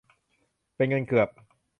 [0.75, 1.29] เป็นเงินเกือบ